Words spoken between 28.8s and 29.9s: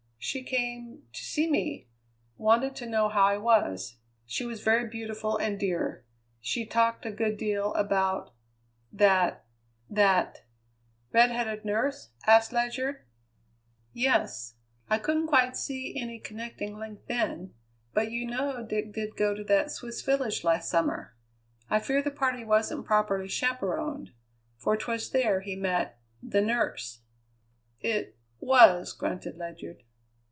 grunted Ledyard.